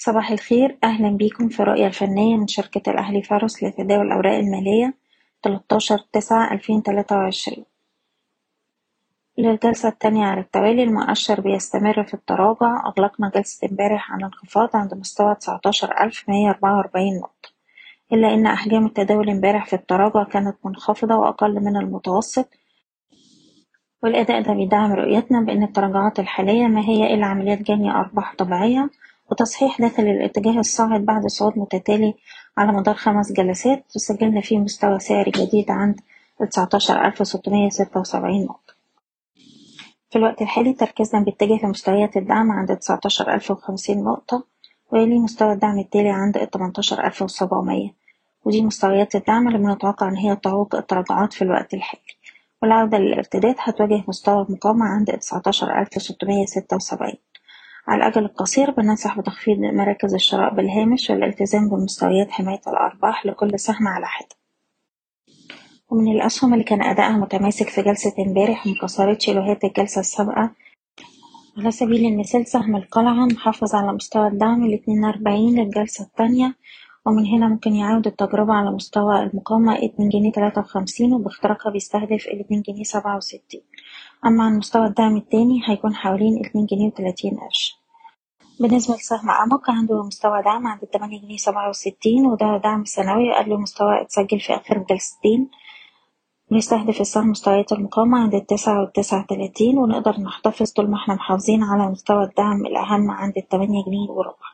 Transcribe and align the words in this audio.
صباح 0.00 0.30
الخير. 0.30 0.78
أهلا 0.84 1.10
بيكم 1.10 1.48
في 1.48 1.60
الرؤية 1.60 1.86
الفنية 1.86 2.36
من 2.36 2.46
شركة 2.46 2.90
الأهلي 2.90 3.22
فارس 3.22 3.62
لتداول 3.62 4.06
الأوراق 4.06 4.38
المالية 4.38 4.94
تلتاشر 5.42 5.98
تسعة 6.12 6.52
ألفين 6.52 6.82
تلاتة 6.82 7.16
وعشرين. 7.16 7.64
للجلسة 9.38 9.88
التانية 9.88 10.26
على 10.26 10.40
التوالي 10.40 10.82
المؤشر 10.82 11.40
بيستمر 11.40 12.04
في 12.04 12.14
التراجع. 12.14 12.86
أغلقنا 12.86 13.30
جلسة 13.34 13.68
امبارح 13.68 14.12
على 14.12 14.24
انخفاض 14.24 14.76
عند 14.76 14.94
مستوى 14.94 15.34
تسعتاشر 15.34 16.00
ألف 16.00 16.28
مية 16.28 16.50
أربعة 16.50 16.76
وأربعين 16.76 17.16
نقطة. 17.16 17.48
إلا 18.12 18.34
إن 18.34 18.46
أحجام 18.46 18.86
التداول 18.86 19.30
امبارح 19.30 19.66
في 19.66 19.76
التراجع 19.76 20.24
كانت 20.24 20.56
منخفضة 20.64 21.16
وأقل 21.16 21.54
من 21.60 21.76
المتوسط. 21.76 22.48
والأداء 24.02 24.42
ده 24.42 24.52
بيدعم 24.52 24.92
رؤيتنا 24.92 25.40
بأن 25.40 25.62
التراجعات 25.62 26.18
الحالية 26.20 26.66
ما 26.66 26.80
هي 26.80 27.14
إلا 27.14 27.26
عمليات 27.26 27.62
جني 27.62 27.90
أرباح 27.90 28.34
طبيعية. 28.34 28.90
وتصحيح 29.30 29.80
داخل 29.80 30.02
الاتجاه 30.02 30.58
الصاعد 30.58 31.00
بعد 31.04 31.26
صعود 31.26 31.58
متتالي 31.58 32.14
على 32.58 32.72
مدار 32.72 32.94
خمس 32.94 33.32
جلسات 33.32 33.84
وسجلنا 33.96 34.40
فيه 34.40 34.58
مستوى 34.58 34.98
سعري 34.98 35.30
جديد 35.30 35.70
عند 35.70 36.00
19676 36.50 38.44
نقطة. 38.44 38.74
في 40.10 40.18
الوقت 40.18 40.42
الحالي 40.42 40.72
تركيزنا 40.72 41.24
بيتجه 41.24 41.66
لمستويات 41.66 42.16
الدعم 42.16 42.50
عند 42.50 42.76
19050 42.76 44.04
نقطة 44.04 44.44
ويلي 44.92 45.18
مستوى 45.18 45.52
الدعم 45.52 45.78
التالي 45.78 46.10
عند 46.10 46.38
18700 46.38 47.90
ودي 48.44 48.62
مستويات 48.62 49.14
الدعم 49.16 49.48
اللي 49.48 49.58
بنتوقع 49.58 50.08
إن 50.08 50.16
هي 50.16 50.36
تعوق 50.36 50.74
التراجعات 50.74 51.32
في 51.32 51.42
الوقت 51.42 51.74
الحالي. 51.74 52.02
والعودة 52.62 52.98
للارتداد 52.98 53.54
هتواجه 53.58 54.04
مستوى 54.08 54.42
المقاومة 54.48 54.84
عند 54.86 55.10
19676 55.10 57.12
على 57.88 57.98
الأجل 57.98 58.24
القصير 58.24 58.70
بننصح 58.70 59.18
بتخفيض 59.18 59.58
مراكز 59.58 60.14
الشراء 60.14 60.54
بالهامش 60.54 61.10
والالتزام 61.10 61.68
بمستويات 61.68 62.30
حماية 62.30 62.60
الأرباح 62.66 63.26
لكل 63.26 63.58
سهم 63.58 63.88
على 63.88 64.06
حدة 64.06 64.36
ومن 65.90 66.12
الأسهم 66.12 66.52
اللي 66.54 66.64
كان 66.64 66.82
أدائها 66.82 67.16
متماسك 67.16 67.68
في 67.68 67.82
جلسة 67.82 68.12
امبارح 68.26 68.66
ومكسرتش 68.66 69.30
لوهات 69.30 69.64
الجلسة 69.64 70.00
السابقة 70.00 70.50
على 71.58 71.70
سبيل 71.70 72.06
المثال 72.12 72.46
سهم 72.46 72.76
القلعة 72.76 73.26
محافظ 73.26 73.74
على 73.74 73.92
مستوى 73.92 74.28
الدعم 74.28 74.64
الاتنين 74.64 75.04
وأربعين 75.04 75.58
للجلسة 75.60 76.04
التانية 76.04 76.54
ومن 77.06 77.26
هنا 77.26 77.48
ممكن 77.48 77.74
يعود 77.74 78.06
التجربة 78.06 78.52
على 78.52 78.70
مستوى 78.70 79.22
المقاومة 79.22 79.74
اتنين 79.84 80.08
جنيه 80.08 80.32
تلاتة 80.32 80.60
وخمسين 80.60 81.12
وباختراقها 81.12 81.70
بيستهدف 81.72 82.26
الاتنين 82.26 82.62
جنيه 82.62 82.82
سبعة 82.82 83.16
وستين. 83.16 83.60
أما 84.26 84.44
عن 84.44 84.58
مستوى 84.58 84.86
الدعم 84.86 85.16
التاني 85.16 85.60
هيكون 85.66 85.94
حوالين 85.94 86.44
اتنين 86.46 86.66
جنيه 86.66 86.86
وتلاتين 86.86 87.36
قرش. 87.38 87.77
بالنسبة 88.60 88.94
لسهم 88.94 89.30
أموك 89.30 89.70
عنده 89.70 90.02
مستوى 90.02 90.42
دعم 90.42 90.66
عند 90.66 90.80
تمانية 90.80 91.20
جنيه 91.20 91.36
سبعة 91.36 91.68
وستين 91.68 92.26
وده 92.26 92.56
دعم 92.56 92.84
سنوي 92.84 93.34
قبل 93.34 93.60
مستوى 93.60 94.02
اتسجل 94.02 94.40
في 94.40 94.54
آخر 94.56 94.78
جلستين 94.90 95.50
بيستهدف 96.50 97.00
السهم 97.00 97.30
مستويات 97.30 97.72
المقاومة 97.72 98.18
عند 98.18 98.34
التسعة 98.34 98.80
والتسعة 98.80 99.26
تلاتين 99.26 99.78
ونقدر 99.78 100.20
نحتفظ 100.20 100.70
طول 100.72 100.90
ما 100.90 100.96
إحنا 100.96 101.14
محافظين 101.14 101.62
على 101.62 101.90
مستوى 101.90 102.24
الدعم 102.24 102.66
الأهم 102.66 103.10
عند 103.10 103.32
التمانية 103.36 103.84
جنيه 103.84 104.10
وربع. 104.10 104.48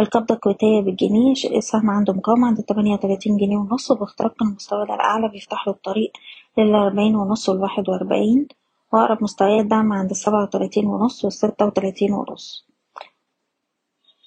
القبضة 0.00 0.34
الكويتية 0.34 0.80
بالجنيه 0.80 1.32
السهم 1.32 1.90
عنده 1.90 2.12
مقاومة 2.12 2.46
عند 2.46 2.58
تمانية 2.62 2.92
وتلاتين 2.94 3.36
جنيه 3.36 3.56
ونص 3.56 3.90
وباختراق 3.90 4.42
المستوى 4.42 4.86
ده 4.86 4.94
الأعلى 4.94 5.28
بيفتح 5.28 5.66
له 5.68 5.72
الطريق 5.74 6.12
للأربعين 6.58 7.16
ونص 7.16 7.48
والواحد 7.48 7.88
وأربعين 7.88 8.48
وأقرب 8.92 9.22
مستويات 9.22 9.66
دعم 9.66 9.92
عند 9.92 10.10
السبعة 10.10 10.42
وتلاتين 10.42 10.86
ونص 10.86 11.24
والستة 11.24 11.66
وتلاتين 11.66 12.12
ونص. 12.12 12.67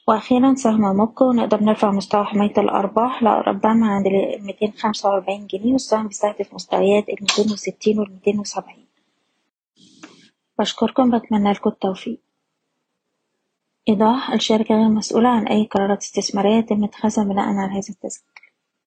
وأخيرا 0.08 0.54
سهم 0.56 0.82
موبكو 0.82 1.32
نقدر 1.32 1.64
نرفع 1.64 1.92
مستوى 1.92 2.24
حماية 2.24 2.54
الأرباح. 2.58 3.24
لأقرب 3.24 3.62
دعم 3.62 3.84
عند 3.84 4.06
خمسة 4.78 5.10
وأربعين 5.10 5.48
جنيه 5.48 5.72
والسهم 5.72 6.08
بيستهدف 6.08 6.54
مستويات 6.54 7.10
الميتين 7.10 7.52
وستين 7.54 8.00
والميتين 8.00 8.40
وسبعين. 8.40 8.88
بشكركم 10.60 11.18
بتمنى 11.18 11.52
لكم 11.52 11.70
التوفيق. 11.70 12.22
إيضاح 13.90 14.32
الشركة 14.32 14.76
غير 14.76 14.90
مسؤولة 14.90 15.30
عن 15.30 15.48
أي 15.48 15.66
قرارات 15.66 16.02
استثمارية 16.02 16.56
يتم 16.58 16.84
اتخاذها 16.84 17.24
بناء 17.24 17.46
على 17.46 17.72
هذا 17.72 17.90
التسجيل. 17.90 18.51